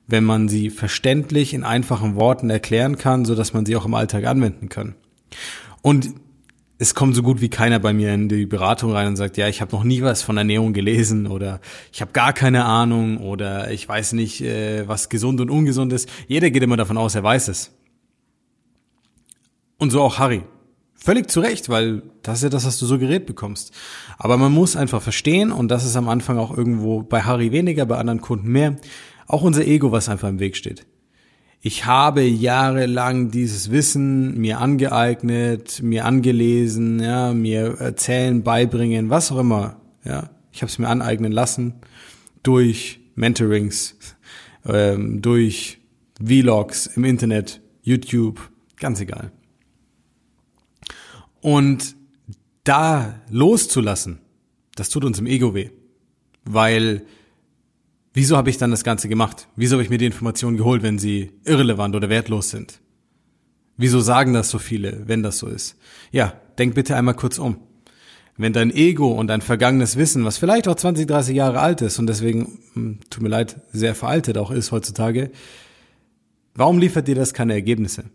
wenn 0.07 0.24
man 0.24 0.47
sie 0.47 0.69
verständlich 0.69 1.53
in 1.53 1.63
einfachen 1.63 2.15
Worten 2.15 2.50
erklären 2.50 2.97
kann, 2.97 3.25
so 3.25 3.35
dass 3.35 3.53
man 3.53 3.65
sie 3.65 3.75
auch 3.75 3.85
im 3.85 3.93
Alltag 3.93 4.25
anwenden 4.25 4.69
kann. 4.69 4.95
Und 5.81 6.13
es 6.77 6.94
kommt 6.94 7.15
so 7.15 7.24
gut 7.24 7.39
wie 7.41 7.50
keiner 7.50 7.79
bei 7.79 7.94
mir 7.94 8.13
in 8.13 8.27
die 8.27 8.46
Beratung 8.46 8.91
rein 8.91 9.08
und 9.08 9.15
sagt, 9.15 9.38
ja, 9.38 9.48
ich 9.48 9.62
habe 9.62 9.75
noch 9.75 9.84
nie 9.84 10.01
was 10.01 10.24
von 10.24 10.38
Ernährung 10.38 10.74
gelesen 10.74 11.27
oder 11.27 11.62
ich 11.94 12.01
habe 12.01 12.12
gar 12.12 12.34
keine 12.34 12.65
Ahnung 12.65 13.17
oder 13.17 13.72
ich 13.72 13.88
weiß 13.88 14.13
nicht, 14.13 14.41
äh, 14.41 14.88
was 14.88 15.10
gesund 15.10 15.39
und 15.39 15.50
ungesund 15.50 15.94
ist. 15.94 16.10
Jeder 16.27 16.50
geht 16.50 16.63
immer 16.63 16.77
davon 16.77 16.98
aus, 16.98 17.15
er 17.15 17.24
weiß 17.24 17.48
es. 17.48 17.72
Und 19.77 19.91
so 19.91 20.01
auch 20.01 20.20
Harry. 20.20 20.44
Völlig 20.96 21.29
zu 21.29 21.39
Recht, 21.39 21.70
weil 21.70 22.01
das 22.24 22.39
ist 22.39 22.44
ja 22.44 22.50
das, 22.50 22.65
was 22.65 22.79
du 22.79 22.86
so 22.86 22.98
gerät 22.98 23.25
bekommst. 23.25 23.74
Aber 24.17 24.38
man 24.38 24.51
muss 24.51 24.75
einfach 24.75 25.01
verstehen, 25.01 25.51
und 25.51 25.70
das 25.70 25.86
ist 25.86 25.96
am 25.96 26.10
Anfang 26.10 26.38
auch 26.38 26.58
irgendwo 26.58 27.03
bei 27.03 27.22
Harry 27.22 27.51
weniger, 27.51 27.86
bei 27.86 27.98
anderen 27.98 28.22
Kunden 28.22 28.51
mehr, 28.51 28.77
auch 29.27 29.44
unser 29.44 29.65
Ego, 29.65 29.91
was 29.91 30.10
einfach 30.10 30.29
im 30.29 30.39
Weg 30.39 30.58
steht. 30.58 30.86
Ich 31.67 31.88
habe 31.88 32.22
jahrelang 32.22 33.31
dieses 33.31 33.72
Wissen 33.72 34.38
mir 34.38 34.62
angeeignet, 34.62 35.81
mir 35.81 36.05
angelesen, 36.05 37.00
ja, 37.00 37.34
mir 37.34 37.79
erzählen, 37.79 38.43
beibringen, 38.43 39.10
was 39.10 39.31
auch 39.31 39.39
immer, 39.39 39.81
ja. 40.03 40.29
Ich 40.51 40.62
habe 40.62 40.69
es 40.69 40.77
mir 40.77 40.88
aneignen 40.88 41.31
lassen 41.31 41.74
durch 42.43 43.00
Mentorings, 43.15 43.95
ähm, 44.67 45.24
durch 45.24 45.79
Vlogs 46.24 46.86
im 46.86 47.03
Internet, 47.03 47.62
YouTube, 47.81 48.48
ganz 48.77 49.01
egal. 49.01 49.31
Und 51.41 51.95
da 52.63 53.22
loszulassen, 53.31 54.19
das 54.75 54.89
tut 54.89 55.03
uns 55.03 55.17
im 55.17 55.25
Ego 55.25 55.55
weh. 55.55 55.72
Weil, 56.43 57.07
wieso 58.15 58.38
habe 58.38 58.50
ich 58.50 58.57
dann 58.57 58.72
das 58.72 58.84
Ganze 58.84 59.07
gemacht? 59.07 59.48
Wieso 59.55 59.75
habe 59.75 59.84
ich 59.84 59.91
mir 59.91 60.00
die 60.00 60.07
Informationen 60.07 60.57
geholt, 60.57 60.81
wenn 60.81 60.98
sie 60.98 61.34
irrelevant 61.43 61.95
oder 61.95 62.10
wertlos 62.10 62.50
sind? 62.50 62.79
Wieso 63.77 64.00
sagen 64.00 64.34
das 64.34 64.50
so 64.50 64.57
viele, 64.57 65.03
wenn 65.07 65.22
das 65.22 65.38
so 65.38 65.48
ist? 65.48 65.75
Ja, 66.12 66.34
denk 66.57 66.74
bitte 66.74 66.95
einmal 66.95 67.13
kurz 67.13 67.38
um. 67.38 67.57
Wenn 68.38 68.53
dein 68.53 68.72
Ego 68.72 69.12
und 69.12 69.27
dein 69.27 69.41
vergangenes 69.41 69.98
Wissen, 69.98 70.25
was 70.25 70.38
vielleicht 70.38 70.67
auch 70.67 70.75
20, 70.75 71.07
30 71.07 71.36
Jahre 71.36 71.60
alt 71.60 71.81
ist 71.81 72.00
und 72.00 72.07
deswegen, 72.07 72.60
hm, 72.74 73.00
tut 73.10 73.22
mir 73.22 73.29
leid, 73.29 73.62
sehr 73.72 73.95
veraltet 73.95 74.38
auch 74.38 74.51
ist 74.51 74.72
heutzutage, 74.72 75.31
warum 76.53 76.79
liefert 76.79 77.07
dir 77.07 77.15
das 77.15 77.34
keine 77.34 77.53
Ergebnisse? 77.53 78.05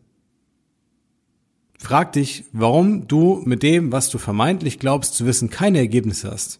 Frag 1.78 2.12
dich, 2.12 2.44
warum 2.52 3.06
du 3.08 3.42
mit 3.44 3.62
dem, 3.62 3.92
was 3.92 4.10
du 4.10 4.18
vermeintlich 4.18 4.78
glaubst 4.78 5.14
zu 5.14 5.24
wissen, 5.24 5.48
keine 5.48 5.78
Ergebnisse 5.78 6.30
hast. 6.30 6.59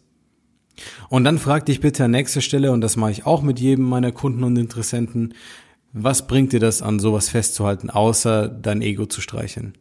Und 1.09 1.25
dann 1.25 1.39
frag 1.39 1.67
dich 1.67 1.81
bitte 1.81 2.05
an 2.05 2.13
nächster 2.13 2.41
Stelle, 2.41 2.73
und 2.73 2.81
das 2.81 2.97
mache 2.97 3.13
ich 3.13 3.27
auch 3.27 3.43
mit 3.43 3.61
jedem 3.61 3.85
meiner 3.85 4.13
Kunden 4.13 4.45
und 4.45 4.57
Interessenten, 4.57 5.35
was 5.93 6.27
bringt 6.27 6.53
dir 6.53 6.61
das 6.61 6.83
an, 6.83 7.01
sowas 7.01 7.29
festzuhalten, 7.29 7.91
außer 7.91 8.49
dein 8.49 8.83
Ego 8.83 9.07
zu 9.07 9.21
streicheln? 9.21 9.77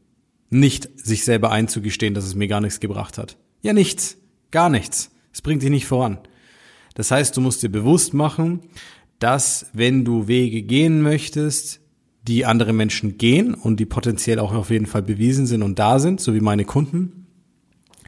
Nicht 0.50 0.90
sich 0.96 1.24
selber 1.24 1.52
einzugestehen, 1.52 2.14
dass 2.14 2.26
es 2.26 2.36
mir 2.36 2.48
gar 2.48 2.62
nichts 2.62 2.80
gebracht 2.80 3.18
hat. 3.18 3.38
Ja, 3.62 3.74
nichts. 3.74 4.18
Gar 4.52 4.70
nichts. 4.70 5.12
Es 5.32 5.42
bringt 5.42 5.62
dich 5.62 5.70
nicht 5.70 5.86
voran. 5.86 6.18
Das 6.96 7.12
heißt, 7.12 7.38
du 7.38 7.42
musst 7.42 7.62
dir 7.62 7.70
bewusst 7.70 8.14
machen, 8.14 8.62
dass 9.20 9.68
wenn 9.74 10.06
du 10.06 10.28
Wege 10.28 10.64
gehen 10.64 11.02
möchtest, 11.02 11.82
die 12.28 12.46
andere 12.46 12.74
Menschen 12.74 13.18
gehen 13.18 13.54
und 13.54 13.80
die 13.80 13.86
potenziell 13.86 14.40
auch 14.40 14.54
auf 14.54 14.70
jeden 14.70 14.86
Fall 14.86 15.02
bewiesen 15.02 15.46
sind 15.46 15.62
und 15.62 15.80
da 15.80 16.00
sind, 16.00 16.20
so 16.20 16.34
wie 16.34 16.42
meine 16.42 16.66
Kunden, 16.66 17.19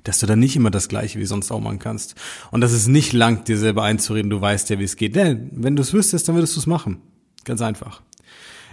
dass 0.03 0.19
du 0.19 0.25
dann 0.25 0.39
nicht 0.39 0.55
immer 0.55 0.71
das 0.71 0.89
Gleiche 0.89 1.19
wie 1.19 1.25
sonst 1.25 1.51
auch 1.51 1.59
machen 1.59 1.79
kannst. 1.79 2.15
Und 2.51 2.61
dass 2.61 2.71
es 2.71 2.87
nicht 2.87 3.13
langt, 3.13 3.47
dir 3.47 3.57
selber 3.57 3.83
einzureden, 3.83 4.29
du 4.29 4.41
weißt 4.41 4.69
ja, 4.69 4.79
wie 4.79 4.83
es 4.83 4.95
geht. 4.95 5.15
Denn 5.15 5.49
wenn 5.53 5.75
du 5.75 5.81
es 5.81 5.93
wüsstest, 5.93 6.27
dann 6.27 6.35
würdest 6.35 6.55
du 6.55 6.59
es 6.59 6.67
machen. 6.67 7.01
Ganz 7.43 7.61
einfach. 7.61 8.01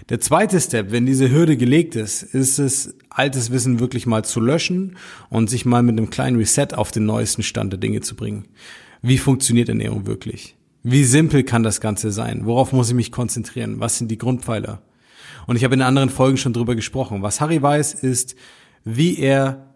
Der 0.09 0.21
zweite 0.21 0.59
Step, 0.61 0.91
wenn 0.91 1.05
diese 1.05 1.31
Hürde 1.31 1.57
gelegt 1.57 1.95
ist, 1.95 2.23
ist 2.23 2.59
es, 2.59 2.95
altes 3.11 3.51
Wissen 3.51 3.81
wirklich 3.81 4.07
mal 4.07 4.25
zu 4.25 4.41
löschen 4.41 4.97
und 5.29 5.51
sich 5.51 5.67
mal 5.67 5.83
mit 5.83 5.99
einem 5.99 6.09
kleinen 6.09 6.37
Reset 6.37 6.69
auf 6.75 6.91
den 6.91 7.05
neuesten 7.05 7.43
Stand 7.43 7.73
der 7.73 7.81
Dinge 7.81 8.01
zu 8.01 8.15
bringen. 8.15 8.47
Wie 9.03 9.19
funktioniert 9.19 9.69
Ernährung 9.69 10.07
wirklich? 10.07 10.57
Wie 10.83 11.05
simpel 11.05 11.43
kann 11.43 11.63
das 11.63 11.81
Ganze 11.81 12.11
sein? 12.11 12.47
Worauf 12.47 12.73
muss 12.73 12.89
ich 12.89 12.95
mich 12.95 13.13
konzentrieren? 13.13 13.81
Was 13.81 13.99
sind 13.99 14.11
die 14.11 14.19
Grundpfeiler? 14.19 14.81
Und 15.47 15.57
ich 15.57 15.65
habe 15.65 15.75
in 15.75 15.83
anderen 15.83 16.11
Folgen 16.11 16.37
schon 16.37 16.53
drüber 16.53 16.75
gesprochen. 16.75 17.23
Was 17.23 17.41
Harry 17.41 17.61
weiß, 17.61 17.95
ist, 17.95 18.37
wie 18.85 19.19
er 19.19 19.68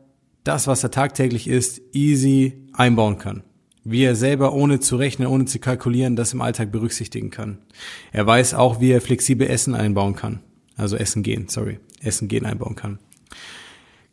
das, 0.44 0.66
was 0.66 0.82
er 0.82 0.90
tagtäglich 0.90 1.48
isst, 1.48 1.80
easy 1.92 2.54
einbauen 2.72 3.18
kann. 3.18 3.42
Wie 3.84 4.04
er 4.04 4.14
selber 4.14 4.52
ohne 4.52 4.80
zu 4.80 4.96
rechnen, 4.96 5.28
ohne 5.28 5.44
zu 5.46 5.58
kalkulieren, 5.58 6.14
das 6.14 6.32
im 6.32 6.40
Alltag 6.40 6.70
berücksichtigen 6.70 7.30
kann. 7.30 7.58
Er 8.12 8.26
weiß 8.26 8.54
auch, 8.54 8.80
wie 8.80 8.90
er 8.90 9.00
flexibel 9.00 9.48
Essen 9.48 9.74
einbauen 9.74 10.14
kann. 10.14 10.40
Also 10.76 10.96
Essen 10.96 11.22
gehen, 11.22 11.48
sorry. 11.48 11.78
Essen 12.00 12.28
gehen 12.28 12.46
einbauen 12.46 12.76
kann. 12.76 12.98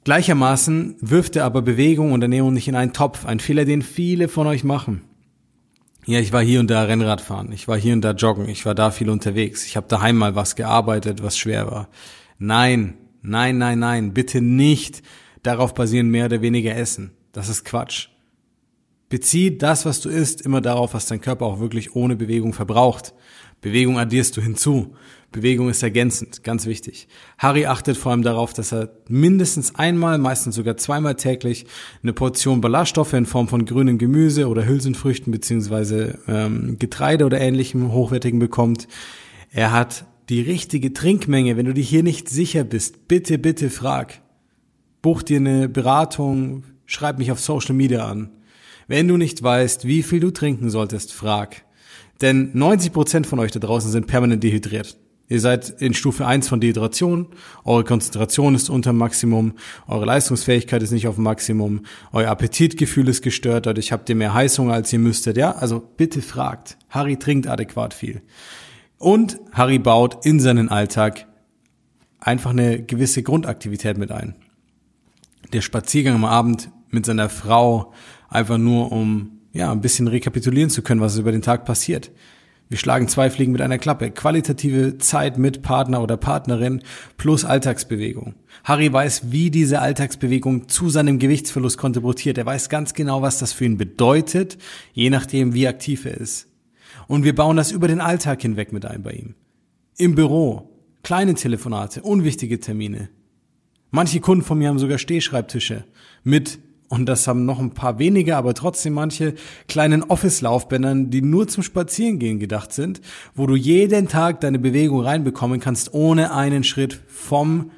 Gleichermaßen 0.03 0.95
wirft 1.01 1.35
er 1.35 1.45
aber 1.45 1.61
Bewegung 1.61 2.13
und 2.13 2.21
Ernährung 2.21 2.53
nicht 2.53 2.67
in 2.67 2.75
einen 2.75 2.93
Topf. 2.93 3.25
Ein 3.25 3.39
Fehler, 3.39 3.65
den 3.65 3.81
viele 3.81 4.27
von 4.27 4.47
euch 4.47 4.63
machen. 4.63 5.01
Ja, 6.05 6.19
ich 6.19 6.33
war 6.33 6.41
hier 6.41 6.59
und 6.59 6.71
da 6.71 6.83
Rennrad 6.83 7.21
fahren, 7.21 7.51
ich 7.51 7.67
war 7.67 7.77
hier 7.77 7.93
und 7.93 8.01
da 8.01 8.13
joggen, 8.13 8.49
ich 8.49 8.65
war 8.65 8.73
da 8.73 8.89
viel 8.89 9.11
unterwegs, 9.11 9.65
ich 9.65 9.77
habe 9.77 9.87
daheim 9.87 10.15
mal 10.15 10.33
was 10.33 10.55
gearbeitet, 10.55 11.21
was 11.21 11.37
schwer 11.37 11.69
war. 11.69 11.89
Nein, 12.39 12.95
nein, 13.21 13.59
nein, 13.59 13.77
nein, 13.77 14.13
bitte 14.13 14.41
nicht 14.41 15.03
darauf 15.43 15.73
basieren, 15.73 16.09
mehr 16.09 16.25
oder 16.25 16.41
weniger 16.41 16.75
essen. 16.75 17.11
Das 17.31 17.49
ist 17.49 17.65
Quatsch. 17.65 18.09
Bezieh 19.09 19.57
das, 19.57 19.85
was 19.85 20.01
du 20.01 20.09
isst, 20.09 20.41
immer 20.41 20.61
darauf, 20.61 20.93
was 20.93 21.07
dein 21.07 21.21
Körper 21.21 21.45
auch 21.45 21.59
wirklich 21.59 21.95
ohne 21.95 22.15
Bewegung 22.15 22.53
verbraucht. 22.53 23.13
Bewegung 23.59 23.97
addierst 23.97 24.37
du 24.37 24.41
hinzu. 24.41 24.95
Bewegung 25.31 25.69
ist 25.69 25.83
ergänzend, 25.83 26.43
ganz 26.43 26.65
wichtig. 26.65 27.07
Harry 27.37 27.65
achtet 27.65 27.97
vor 27.97 28.11
allem 28.11 28.21
darauf, 28.21 28.53
dass 28.53 28.71
er 28.71 28.89
mindestens 29.07 29.75
einmal, 29.75 30.17
meistens 30.17 30.55
sogar 30.55 30.77
zweimal 30.77 31.15
täglich 31.15 31.65
eine 32.01 32.13
Portion 32.13 32.61
Ballaststoffe 32.61 33.13
in 33.13 33.25
Form 33.25 33.47
von 33.47 33.65
grünem 33.65 33.97
Gemüse 33.97 34.47
oder 34.47 34.65
Hülsenfrüchten 34.65 35.31
beziehungsweise 35.31 36.19
ähm, 36.27 36.77
Getreide 36.79 37.25
oder 37.25 37.39
ähnlichem 37.39 37.91
hochwertigen 37.91 38.39
bekommt. 38.39 38.87
Er 39.51 39.71
hat 39.71 40.05
die 40.29 40.41
richtige 40.41 40.93
Trinkmenge. 40.93 41.57
Wenn 41.57 41.65
du 41.65 41.73
dir 41.73 41.83
hier 41.83 42.03
nicht 42.03 42.29
sicher 42.29 42.63
bist, 42.63 43.07
bitte, 43.07 43.37
bitte 43.37 43.69
frag. 43.69 44.21
Buch 45.01 45.21
dir 45.23 45.37
eine 45.37 45.69
Beratung, 45.69 46.63
schreib 46.85 47.19
mich 47.19 47.31
auf 47.31 47.39
Social 47.39 47.75
Media 47.75 48.05
an. 48.05 48.31
Wenn 48.87 49.07
du 49.07 49.17
nicht 49.17 49.41
weißt, 49.41 49.85
wie 49.85 50.03
viel 50.03 50.19
du 50.19 50.31
trinken 50.31 50.69
solltest, 50.69 51.13
frag. 51.13 51.63
Denn 52.21 52.49
90 52.53 52.91
Prozent 52.91 53.27
von 53.27 53.39
euch 53.39 53.51
da 53.51 53.59
draußen 53.59 53.91
sind 53.91 54.07
permanent 54.07 54.43
dehydriert. 54.43 54.97
Ihr 55.29 55.39
seid 55.39 55.69
in 55.79 55.93
Stufe 55.93 56.25
1 56.25 56.49
von 56.49 56.59
Dehydration, 56.59 57.27
eure 57.63 57.83
Konzentration 57.83 58.55
ist 58.55 58.67
unter 58.67 58.93
Maximum, 58.93 59.53
eure 59.87 60.05
Leistungsfähigkeit 60.05 60.81
ist 60.81 60.91
nicht 60.91 61.07
auf 61.07 61.17
Maximum, 61.17 61.81
euer 62.11 62.31
Appetitgefühl 62.31 63.07
ist 63.07 63.21
gestört, 63.21 63.67
dadurch 63.67 63.91
habt 63.91 64.09
ihr 64.09 64.15
mehr 64.15 64.33
Heißhunger, 64.33 64.73
als 64.73 64.91
ihr 64.91 64.97
müsstet, 64.97 65.37
ja? 65.37 65.51
Also 65.51 65.79
bitte 65.79 66.23
fragt. 66.23 66.77
Harry 66.89 67.17
trinkt 67.17 67.45
adäquat 67.45 67.93
viel. 67.93 68.23
Und 68.97 69.39
Harry 69.53 69.77
baut 69.77 70.25
in 70.25 70.39
seinen 70.39 70.67
Alltag 70.67 71.27
einfach 72.19 72.49
eine 72.49 72.81
gewisse 72.81 73.21
Grundaktivität 73.21 73.99
mit 73.99 74.11
ein. 74.11 74.35
Der 75.53 75.61
Spaziergang 75.61 76.15
am 76.15 76.25
Abend 76.25 76.69
mit 76.89 77.05
seiner 77.05 77.29
Frau, 77.29 77.93
einfach 78.29 78.57
nur 78.57 78.91
um 78.91 79.39
ja, 79.51 79.71
ein 79.71 79.81
bisschen 79.81 80.07
rekapitulieren 80.07 80.69
zu 80.69 80.81
können, 80.81 81.01
was 81.01 81.17
über 81.17 81.31
den 81.31 81.41
Tag 81.41 81.65
passiert. 81.65 82.11
Wir 82.69 82.77
schlagen 82.77 83.07
zwei 83.07 83.31
Fliegen 83.31 83.51
mit 83.51 83.61
einer 83.61 83.79
Klappe. 83.79 84.11
Qualitative 84.11 84.99
Zeit 84.99 85.39
mit 85.39 85.63
Partner 85.63 86.03
oder 86.03 86.17
Partnerin 86.17 86.83
plus 87.17 87.43
Alltagsbewegung. 87.43 88.35
Harry 88.63 88.93
weiß, 88.93 89.31
wie 89.31 89.49
diese 89.49 89.79
Alltagsbewegung 89.79 90.69
zu 90.69 90.91
seinem 90.91 91.17
Gewichtsverlust 91.17 91.79
kontribuiert. 91.79 92.37
Er 92.37 92.45
weiß 92.45 92.69
ganz 92.69 92.93
genau, 92.93 93.23
was 93.23 93.39
das 93.39 93.53
für 93.53 93.65
ihn 93.65 93.77
bedeutet, 93.77 94.59
je 94.93 95.09
nachdem, 95.09 95.55
wie 95.55 95.67
aktiv 95.67 96.05
er 96.05 96.17
ist. 96.17 96.47
Und 97.07 97.23
wir 97.23 97.33
bauen 97.33 97.57
das 97.57 97.71
über 97.71 97.87
den 97.87 98.01
Alltag 98.01 98.43
hinweg 98.43 98.71
mit 98.71 98.85
ein 98.85 99.01
bei 99.01 99.13
ihm. 99.13 99.33
Im 99.97 100.13
Büro, 100.13 100.69
kleine 101.01 101.33
Telefonate, 101.33 102.03
unwichtige 102.03 102.59
Termine. 102.59 103.09
Manche 103.91 104.19
Kunden 104.19 104.43
von 104.43 104.57
mir 104.57 104.69
haben 104.69 104.79
sogar 104.79 104.97
Stehschreibtische 104.97 105.83
mit 106.23 106.59
und 106.89 107.05
das 107.05 107.27
haben 107.27 107.45
noch 107.45 107.59
ein 107.59 107.71
paar 107.71 107.99
weniger, 107.99 108.37
aber 108.37 108.55
trotzdem 108.55 108.93
manche 108.93 109.35
kleinen 109.67 110.03
Office-Laufbändern, 110.03 111.11
die 111.11 111.21
nur 111.21 111.47
zum 111.47 111.61
Spazierengehen 111.61 112.39
gedacht 112.39 112.73
sind, 112.73 112.99
wo 113.35 113.45
du 113.45 113.55
jeden 113.55 114.07
Tag 114.07 114.41
deine 114.41 114.57
Bewegung 114.57 115.01
reinbekommen 115.01 115.59
kannst, 115.59 115.93
ohne 115.93 116.33
einen 116.33 116.63
Schritt 116.63 116.99
vom 117.07 117.71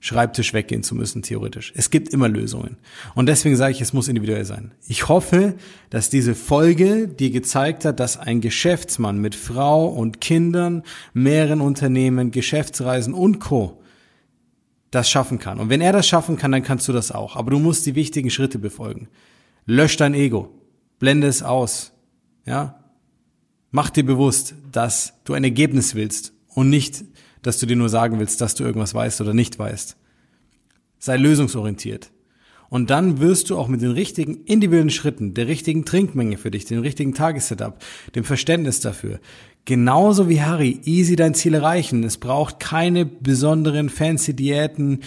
Schreibtisch 0.00 0.52
weggehen 0.52 0.82
zu 0.82 0.96
müssen, 0.96 1.22
theoretisch. 1.22 1.72
Es 1.76 1.90
gibt 1.90 2.08
immer 2.08 2.28
Lösungen. 2.28 2.78
Und 3.14 3.26
deswegen 3.26 3.54
sage 3.54 3.70
ich, 3.70 3.80
es 3.80 3.92
muss 3.92 4.08
individuell 4.08 4.44
sein. 4.44 4.72
Ich 4.88 5.08
hoffe, 5.08 5.54
dass 5.90 6.10
diese 6.10 6.34
Folge 6.34 7.06
dir 7.06 7.30
gezeigt 7.30 7.84
hat, 7.84 8.00
dass 8.00 8.16
ein 8.16 8.40
Geschäftsmann 8.40 9.18
mit 9.18 9.36
Frau 9.36 9.86
und 9.86 10.20
Kindern, 10.20 10.82
mehreren 11.14 11.60
Unternehmen, 11.60 12.32
Geschäftsreisen 12.32 13.14
und 13.14 13.38
Co 13.38 13.81
das 14.92 15.10
schaffen 15.10 15.38
kann. 15.38 15.58
Und 15.58 15.70
wenn 15.70 15.80
er 15.80 15.92
das 15.92 16.06
schaffen 16.06 16.36
kann, 16.36 16.52
dann 16.52 16.62
kannst 16.62 16.86
du 16.86 16.92
das 16.92 17.10
auch. 17.10 17.34
Aber 17.34 17.50
du 17.50 17.58
musst 17.58 17.86
die 17.86 17.96
wichtigen 17.96 18.30
Schritte 18.30 18.58
befolgen. 18.58 19.08
Lösch 19.66 19.96
dein 19.96 20.14
Ego. 20.14 20.50
Blende 21.00 21.26
es 21.26 21.42
aus. 21.42 21.92
Ja? 22.44 22.84
Mach 23.70 23.90
dir 23.90 24.04
bewusst, 24.04 24.54
dass 24.70 25.14
du 25.24 25.32
ein 25.32 25.44
Ergebnis 25.44 25.94
willst 25.94 26.34
und 26.48 26.68
nicht, 26.68 27.04
dass 27.40 27.58
du 27.58 27.66
dir 27.66 27.74
nur 27.74 27.88
sagen 27.88 28.20
willst, 28.20 28.42
dass 28.42 28.54
du 28.54 28.64
irgendwas 28.64 28.94
weißt 28.94 29.22
oder 29.22 29.32
nicht 29.32 29.58
weißt. 29.58 29.96
Sei 30.98 31.16
lösungsorientiert. 31.16 32.12
Und 32.68 32.90
dann 32.90 33.18
wirst 33.20 33.50
du 33.50 33.58
auch 33.58 33.68
mit 33.68 33.80
den 33.80 33.90
richtigen 33.90 34.44
individuellen 34.44 34.90
Schritten, 34.90 35.34
der 35.34 35.46
richtigen 35.46 35.84
Trinkmenge 35.84 36.36
für 36.36 36.50
dich, 36.50 36.66
dem 36.66 36.80
richtigen 36.80 37.14
Tagessetup, 37.14 37.78
dem 38.14 38.24
Verständnis 38.24 38.80
dafür, 38.80 39.20
genauso 39.64 40.28
wie 40.28 40.42
Harry 40.42 40.80
easy 40.84 41.16
dein 41.16 41.34
Ziel 41.34 41.54
erreichen. 41.54 42.04
Es 42.04 42.18
braucht 42.18 42.60
keine 42.60 43.06
besonderen 43.06 43.88
fancy 43.88 44.34
Diäten, 44.34 45.00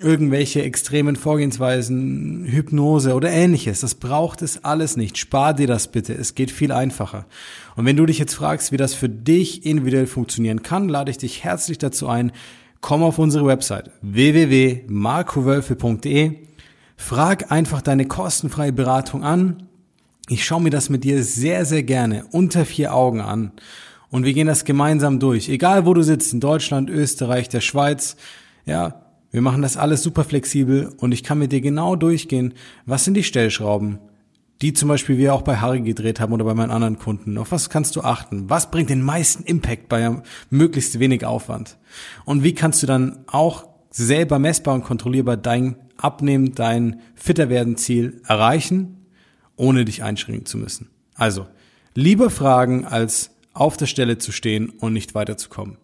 irgendwelche 0.00 0.62
extremen 0.62 1.16
Vorgehensweisen, 1.16 2.44
Hypnose 2.44 3.14
oder 3.14 3.30
ähnliches. 3.30 3.80
Das 3.80 3.94
braucht 3.94 4.42
es 4.42 4.62
alles 4.64 4.96
nicht. 4.96 5.18
Spar 5.18 5.54
dir 5.54 5.66
das 5.66 5.88
bitte. 5.88 6.12
Es 6.12 6.34
geht 6.34 6.50
viel 6.50 6.72
einfacher. 6.72 7.24
Und 7.76 7.86
wenn 7.86 7.96
du 7.96 8.04
dich 8.06 8.18
jetzt 8.18 8.34
fragst, 8.34 8.72
wie 8.72 8.76
das 8.76 8.94
für 8.94 9.08
dich 9.08 9.64
individuell 9.64 10.06
funktionieren 10.06 10.62
kann, 10.62 10.88
lade 10.88 11.10
ich 11.10 11.18
dich 11.18 11.44
herzlich 11.44 11.78
dazu 11.78 12.08
ein. 12.08 12.32
Komm 12.80 13.02
auf 13.02 13.18
unsere 13.18 13.46
Website 13.46 13.90
www.markowölfe.de. 14.02 16.32
Frag 16.96 17.52
einfach 17.52 17.82
deine 17.82 18.06
kostenfreie 18.06 18.72
Beratung 18.72 19.24
an. 19.24 19.68
Ich 20.28 20.44
schaue 20.44 20.62
mir 20.62 20.70
das 20.70 20.88
mit 20.88 21.04
dir 21.04 21.22
sehr, 21.22 21.64
sehr 21.64 21.84
gerne 21.84 22.24
unter 22.32 22.64
vier 22.64 22.92
Augen 22.94 23.20
an. 23.20 23.52
Und 24.10 24.24
wir 24.24 24.32
gehen 24.32 24.46
das 24.46 24.64
gemeinsam 24.64 25.18
durch. 25.18 25.48
Egal 25.48 25.86
wo 25.86 25.94
du 25.94 26.02
sitzt, 26.02 26.32
in 26.32 26.40
Deutschland, 26.40 26.90
Österreich, 26.90 27.48
der 27.48 27.60
Schweiz. 27.60 28.16
Ja, 28.64 29.06
wir 29.30 29.42
machen 29.42 29.62
das 29.62 29.76
alles 29.76 30.02
super 30.02 30.24
flexibel 30.24 30.94
und 30.98 31.12
ich 31.12 31.22
kann 31.22 31.38
mit 31.38 31.52
dir 31.52 31.60
genau 31.60 31.96
durchgehen, 31.96 32.54
was 32.86 33.04
sind 33.04 33.14
die 33.14 33.22
Stellschrauben, 33.22 33.98
die 34.62 34.72
zum 34.72 34.88
Beispiel 34.88 35.18
wir 35.18 35.34
auch 35.34 35.42
bei 35.42 35.58
Harry 35.58 35.82
gedreht 35.82 36.20
haben 36.20 36.32
oder 36.32 36.44
bei 36.44 36.54
meinen 36.54 36.70
anderen 36.70 36.98
Kunden. 36.98 37.36
Auf 37.36 37.52
was 37.52 37.68
kannst 37.68 37.96
du 37.96 38.00
achten? 38.00 38.48
Was 38.48 38.70
bringt 38.70 38.88
den 38.88 39.02
meisten 39.02 39.42
Impact 39.42 39.88
bei 39.88 40.22
möglichst 40.48 40.98
wenig 40.98 41.26
Aufwand? 41.26 41.76
Und 42.24 42.44
wie 42.44 42.54
kannst 42.54 42.82
du 42.82 42.86
dann 42.86 43.24
auch 43.26 43.66
selber 43.90 44.38
messbar 44.38 44.74
und 44.74 44.84
kontrollierbar 44.84 45.36
dein 45.36 45.76
Abnehmen, 45.98 46.54
dein 46.54 47.00
fitter 47.14 47.48
werden 47.48 47.76
Ziel 47.76 48.22
erreichen, 48.26 49.06
ohne 49.56 49.84
dich 49.84 50.02
einschränken 50.02 50.46
zu 50.46 50.56
müssen? 50.56 50.88
Also, 51.14 51.46
lieber 51.94 52.30
fragen, 52.30 52.86
als 52.86 53.35
auf 53.56 53.76
der 53.76 53.86
Stelle 53.86 54.18
zu 54.18 54.32
stehen 54.32 54.70
und 54.70 54.92
nicht 54.92 55.14
weiterzukommen. 55.14 55.78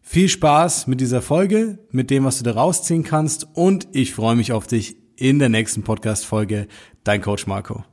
Viel 0.00 0.28
Spaß 0.28 0.86
mit 0.86 1.00
dieser 1.00 1.22
Folge, 1.22 1.78
mit 1.90 2.10
dem, 2.10 2.24
was 2.24 2.38
du 2.38 2.44
da 2.44 2.52
rausziehen 2.52 3.04
kannst 3.04 3.48
und 3.54 3.88
ich 3.92 4.12
freue 4.14 4.36
mich 4.36 4.52
auf 4.52 4.66
dich 4.66 4.96
in 5.16 5.38
der 5.38 5.48
nächsten 5.48 5.82
Podcast-Folge. 5.82 6.68
Dein 7.04 7.22
Coach 7.22 7.46
Marco. 7.46 7.84